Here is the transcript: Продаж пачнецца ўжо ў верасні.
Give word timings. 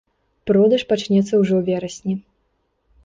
Продаж 0.51 0.81
пачнецца 0.93 1.33
ўжо 1.43 1.53
ў 1.57 1.61
верасні. 1.71 2.13